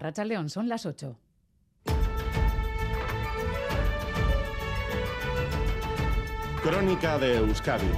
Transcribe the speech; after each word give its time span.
Racha 0.00 0.24
León, 0.24 0.48
son 0.48 0.66
las 0.66 0.86
8. 0.86 1.14
Crónica 6.62 7.18
de 7.18 7.36
Euskadi 7.36 7.90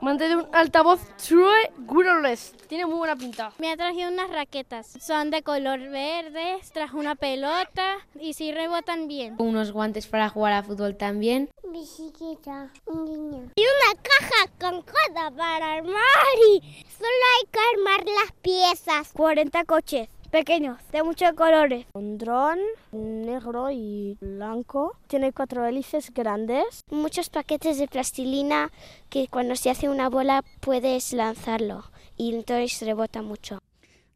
Mantener 0.00 0.36
un 0.36 0.48
altavoz 0.52 1.00
True 1.16 1.70
Wireless. 1.86 2.52
Tiene 2.68 2.86
muy 2.86 2.96
buena 2.96 3.16
pinta. 3.16 3.52
Me 3.58 3.72
ha 3.72 3.76
traído 3.76 4.10
unas 4.10 4.30
raquetas. 4.30 4.92
Son 5.00 5.30
de 5.30 5.42
color 5.42 5.80
verde. 5.80 6.58
Trajo 6.72 6.98
una 6.98 7.14
pelota 7.14 7.96
y 8.20 8.34
sí 8.34 8.52
rebotan 8.52 9.08
bien. 9.08 9.36
Unos 9.38 9.72
guantes 9.72 10.06
para 10.06 10.28
jugar 10.28 10.52
a 10.52 10.62
fútbol 10.62 10.96
también. 10.96 11.48
Bicicleta, 11.72 12.70
un 12.86 13.04
niño. 13.04 13.50
Y 13.56 13.62
una 13.62 14.02
caja 14.02 14.50
con 14.60 14.82
coda 14.82 15.30
para 15.30 15.74
armar 15.74 16.02
y 16.50 16.60
solo 16.88 17.08
hay 17.38 17.46
que 17.50 17.58
armar 17.74 18.04
las 18.04 18.32
piezas. 18.42 19.12
40 19.12 19.64
coches 19.64 20.08
pequeños, 20.36 20.76
de 20.92 21.02
muchos 21.02 21.32
colores. 21.32 21.86
Un 21.94 22.18
dron 22.18 22.58
negro 22.92 23.70
y 23.70 24.18
blanco. 24.20 24.94
Tiene 25.06 25.32
cuatro 25.32 25.64
hélices 25.64 26.12
grandes. 26.12 26.82
Muchos 26.90 27.30
paquetes 27.30 27.78
de 27.78 27.88
plastilina 27.88 28.70
que 29.08 29.28
cuando 29.28 29.56
se 29.56 29.70
hace 29.70 29.88
una 29.88 30.10
bola 30.10 30.44
puedes 30.60 31.14
lanzarlo 31.14 31.84
y 32.18 32.34
entonces 32.34 32.82
rebota 32.82 33.22
mucho. 33.22 33.60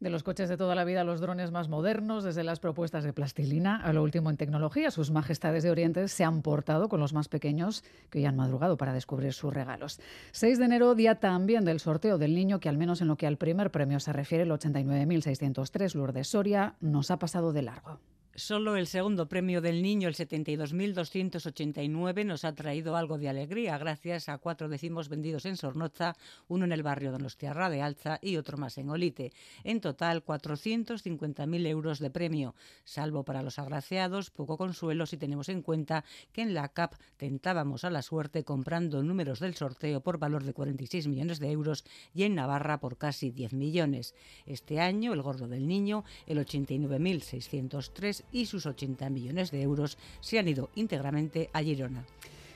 De 0.01 0.09
los 0.09 0.23
coches 0.23 0.49
de 0.49 0.57
toda 0.57 0.73
la 0.73 0.83
vida, 0.83 1.03
los 1.03 1.21
drones 1.21 1.51
más 1.51 1.69
modernos, 1.69 2.23
desde 2.23 2.43
las 2.43 2.59
propuestas 2.59 3.03
de 3.03 3.13
plastilina 3.13 3.75
a 3.75 3.93
lo 3.93 4.01
último 4.01 4.31
en 4.31 4.35
tecnología, 4.35 4.89
sus 4.89 5.11
majestades 5.11 5.61
de 5.61 5.69
Oriente 5.69 6.07
se 6.07 6.23
han 6.23 6.41
portado 6.41 6.89
con 6.89 6.99
los 6.99 7.13
más 7.13 7.27
pequeños 7.27 7.83
que 8.09 8.17
hoy 8.17 8.25
han 8.25 8.35
madrugado 8.35 8.77
para 8.77 8.93
descubrir 8.93 9.31
sus 9.31 9.53
regalos. 9.53 9.99
6 10.31 10.57
de 10.57 10.65
enero, 10.65 10.95
día 10.95 11.19
también 11.19 11.65
del 11.65 11.79
sorteo 11.79 12.17
del 12.17 12.33
niño, 12.33 12.59
que 12.59 12.67
al 12.67 12.79
menos 12.79 13.01
en 13.01 13.09
lo 13.09 13.15
que 13.15 13.27
al 13.27 13.37
primer 13.37 13.69
premio 13.69 13.99
se 13.99 14.11
refiere, 14.11 14.43
el 14.43 14.49
89.603 14.49 15.93
Lourdes 15.93 16.29
Soria, 16.29 16.73
nos 16.79 17.11
ha 17.11 17.19
pasado 17.19 17.53
de 17.53 17.61
largo. 17.61 17.99
Solo 18.35 18.77
el 18.77 18.87
segundo 18.87 19.27
premio 19.27 19.59
del 19.59 19.81
niño, 19.81 20.07
el 20.07 20.15
72.289, 20.15 22.25
nos 22.25 22.45
ha 22.45 22.55
traído 22.55 22.95
algo 22.95 23.17
de 23.17 23.27
alegría 23.27 23.77
gracias 23.77 24.29
a 24.29 24.37
cuatro 24.37 24.69
décimos 24.69 25.09
vendidos 25.09 25.45
en 25.45 25.57
Sornoza, 25.57 26.15
uno 26.47 26.63
en 26.63 26.71
el 26.71 26.81
barrio 26.81 27.11
Donostiarra 27.11 27.69
de 27.69 27.81
Alza 27.81 28.19
y 28.21 28.37
otro 28.37 28.57
más 28.57 28.77
en 28.77 28.89
Olite. 28.89 29.33
En 29.65 29.81
total, 29.81 30.23
450.000 30.23 31.67
euros 31.67 31.99
de 31.99 32.09
premio, 32.09 32.55
salvo 32.85 33.25
para 33.25 33.43
los 33.43 33.59
agraciados, 33.59 34.29
poco 34.29 34.57
consuelo 34.57 35.05
si 35.05 35.17
tenemos 35.17 35.49
en 35.49 35.61
cuenta 35.61 36.05
que 36.31 36.41
en 36.41 36.53
la 36.53 36.69
CAP 36.69 36.93
tentábamos 37.17 37.83
a 37.83 37.89
la 37.89 38.01
suerte 38.01 38.45
comprando 38.45 39.03
números 39.03 39.41
del 39.41 39.55
sorteo 39.55 39.99
por 39.99 40.19
valor 40.19 40.45
de 40.45 40.53
46 40.53 41.09
millones 41.09 41.39
de 41.39 41.51
euros 41.51 41.83
y 42.13 42.23
en 42.23 42.35
Navarra 42.35 42.79
por 42.79 42.97
casi 42.97 43.29
10 43.29 43.51
millones. 43.51 44.15
Este 44.45 44.79
año, 44.79 45.11
el 45.11 45.21
gordo 45.21 45.49
del 45.49 45.67
niño, 45.67 46.05
el 46.27 46.39
89.603 46.39 48.21
y 48.31 48.45
sus 48.45 48.65
80 48.65 49.09
millones 49.09 49.51
de 49.51 49.61
euros 49.61 49.97
se 50.19 50.39
han 50.39 50.47
ido 50.47 50.69
íntegramente 50.75 51.49
a 51.53 51.61
Girona. 51.61 52.05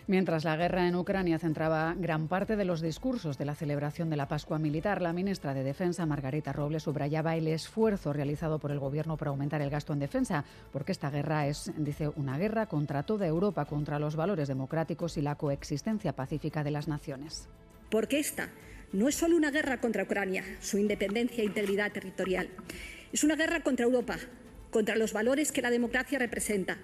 Mientras 0.08 0.44
la 0.44 0.56
guerra 0.56 0.88
en 0.88 0.96
Ucrania 0.96 1.40
centraba 1.40 1.96
gran 1.98 2.28
parte 2.28 2.56
de 2.56 2.66
los 2.66 2.80
discursos 2.80 3.40
de 3.40 3.46
la 3.46 3.56
celebración 3.56 4.12
de 4.12 4.16
la 4.16 4.28
Pascua 4.28 4.60
Militar, 4.60 5.02
la 5.02 5.14
ministra 5.14 5.56
de 5.56 5.64
Defensa, 5.64 6.06
Margarita 6.06 6.54
Robles, 6.54 6.84
subrayaba 6.84 7.36
el 7.36 7.48
esfuerzo 7.48 8.14
realizado 8.14 8.60
por 8.60 8.70
el 8.70 8.78
Gobierno 8.78 9.18
para 9.18 9.32
aumentar 9.32 9.64
el 9.64 9.72
gasto 9.72 9.94
en 9.94 10.00
defensa, 10.00 10.46
porque 10.72 10.92
esta 10.92 11.10
guerra 11.10 11.48
es, 11.48 11.72
dice, 11.78 12.10
una 12.10 12.38
guerra 12.38 12.68
contra 12.68 13.02
toda 13.02 13.26
Europa, 13.26 13.66
contra 13.66 13.98
los 13.98 14.16
valores 14.16 14.48
democráticos 14.48 15.18
y 15.18 15.24
la 15.24 15.36
coexistencia 15.36 16.14
pacífica 16.14 16.64
de 16.64 16.72
las 16.72 16.88
naciones. 16.88 17.50
Porque 17.90 18.20
esta 18.20 18.50
no 18.94 19.08
es 19.08 19.16
solo 19.16 19.36
una 19.36 19.50
guerra 19.50 19.82
contra 19.82 20.04
Ucrania, 20.04 20.44
su 20.60 20.78
independencia 20.78 21.42
e 21.42 21.48
integridad 21.48 21.92
territorial, 21.92 22.50
es 23.12 23.24
una 23.24 23.36
guerra 23.36 23.62
contra 23.62 23.86
Europa, 23.86 24.18
contra 24.76 24.98
los 24.98 25.14
valores 25.14 25.54
que 25.54 25.62
la 25.62 25.70
democracia 25.70 26.20
representa, 26.20 26.78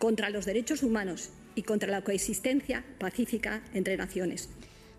contra 0.00 0.30
los 0.30 0.46
derechos 0.46 0.82
humanos 0.82 1.30
y 1.54 1.62
contra 1.62 1.88
la 1.88 2.02
coexistencia 2.02 2.84
pacífica 2.98 3.62
entre 3.72 3.96
naciones. 3.96 4.48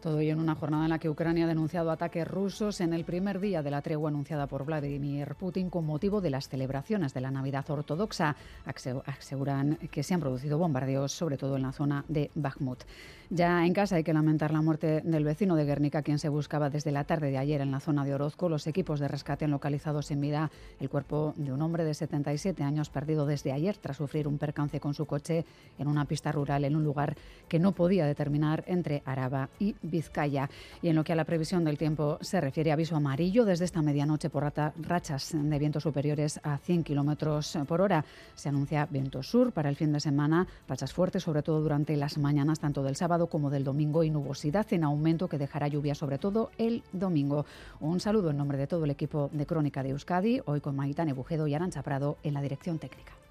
Todo 0.01 0.19
ello 0.19 0.33
en 0.33 0.39
una 0.39 0.53
jornada 0.53 0.83
en 0.83 0.91
la 0.91 0.99
que 0.99 1.09
Ucrania 1.09 1.45
ha 1.45 1.47
denunciado 1.47 1.89
ataques 1.89 2.27
rusos 2.27 2.81
en 2.81 2.93
el 2.93 3.03
primer 3.03 3.39
día 3.39 3.63
de 3.63 3.71
la 3.71 3.81
tregua 3.81 4.09
anunciada 4.09 4.45
por 4.45 4.63
Vladimir 4.63 5.33
Putin 5.35 5.71
con 5.71 5.87
motivo 5.87 6.21
de 6.21 6.29
las 6.29 6.49
celebraciones 6.49 7.15
de 7.15 7.21
la 7.21 7.31
Navidad 7.31 7.67
ortodoxa. 7.67 8.35
Aseguran 8.65 9.77
que 9.89 10.03
se 10.03 10.13
han 10.13 10.19
producido 10.19 10.59
bombardeos, 10.59 11.11
sobre 11.11 11.37
todo 11.37 11.55
en 11.55 11.63
la 11.63 11.71
zona 11.71 12.05
de 12.07 12.29
Bakhmut. 12.35 12.83
Ya 13.29 13.65
en 13.65 13.73
casa 13.73 13.97
hay 13.97 14.05
que 14.05 14.13
lamentar 14.13 14.51
la 14.53 14.61
muerte 14.61 15.01
del 15.01 15.25
vecino 15.25 15.55
de 15.55 15.65
Guernica, 15.65 16.01
quien 16.01 16.17
se 16.17 16.29
buscaba 16.29 16.69
desde 16.69 16.93
la 16.93 17.03
tarde 17.03 17.29
de 17.29 17.37
ayer 17.37 17.59
en 17.59 17.71
la 17.71 17.81
zona 17.81 18.05
de 18.05 18.13
Orozco. 18.13 18.47
Los 18.47 18.67
equipos 18.67 19.01
de 19.01 19.09
rescate 19.09 19.43
han 19.43 19.51
localizado 19.51 20.01
sin 20.01 20.21
vida 20.21 20.49
el 20.79 20.89
cuerpo 20.89 21.33
de 21.35 21.51
un 21.51 21.61
hombre 21.61 21.83
de 21.83 21.93
77 21.93 22.63
años 22.63 22.89
perdido 22.89 23.25
desde 23.25 23.51
ayer 23.51 23.75
tras 23.75 23.97
sufrir 23.97 24.29
un 24.29 24.37
percance 24.37 24.79
con 24.79 24.93
su 24.93 25.05
coche 25.05 25.43
en 25.77 25.87
una 25.87 26.05
pista 26.05 26.31
rural 26.31 26.63
en 26.63 26.77
un 26.77 26.85
lugar 26.85 27.17
que 27.49 27.59
no 27.59 27.73
podía 27.73 28.05
determinar 28.05 28.63
entre 28.65 29.01
Araba 29.05 29.49
y 29.59 29.75
Vizcaya. 29.89 30.49
Y 30.81 30.89
en 30.89 30.95
lo 30.95 31.03
que 31.03 31.13
a 31.13 31.15
la 31.15 31.25
previsión 31.25 31.63
del 31.63 31.77
tiempo 31.77 32.17
se 32.21 32.41
refiere, 32.41 32.71
aviso 32.71 32.95
amarillo 32.95 33.45
desde 33.45 33.65
esta 33.65 33.81
medianoche 33.81 34.29
por 34.29 34.43
rachas 34.81 35.31
de 35.33 35.59
vientos 35.59 35.83
superiores 35.83 36.39
a 36.43 36.57
100 36.57 36.83
kilómetros 36.83 37.57
por 37.67 37.81
hora. 37.81 38.05
Se 38.35 38.49
anuncia 38.49 38.87
viento 38.89 39.23
sur 39.23 39.51
para 39.51 39.69
el 39.69 39.75
fin 39.75 39.91
de 39.91 39.99
semana, 39.99 40.47
rachas 40.67 40.93
fuertes, 40.93 41.23
sobre 41.23 41.43
todo 41.43 41.61
durante 41.61 41.95
las 41.97 42.17
mañanas, 42.17 42.59
tanto 42.59 42.83
del 42.83 42.95
sábado 42.95 43.27
como 43.27 43.49
del 43.49 43.63
domingo 43.63 44.03
y 44.03 44.09
nubosidad 44.09 44.65
en 44.71 44.83
aumento 44.83 45.27
que 45.27 45.37
dejará 45.37 45.67
lluvia 45.67 45.95
sobre 45.95 46.17
todo 46.17 46.51
el 46.57 46.83
domingo. 46.91 47.45
Un 47.79 47.99
saludo 47.99 48.31
en 48.31 48.37
nombre 48.37 48.57
de 48.57 48.67
todo 48.67 48.85
el 48.85 48.91
equipo 48.91 49.29
de 49.31 49.45
Crónica 49.45 49.83
de 49.83 49.89
Euskadi, 49.89 50.41
hoy 50.45 50.61
con 50.61 50.75
Maitane 50.75 51.13
Bujedo 51.13 51.47
y 51.47 51.53
Arancha 51.53 51.83
Prado 51.83 52.17
en 52.23 52.33
la 52.33 52.41
dirección 52.41 52.79
técnica. 52.79 53.26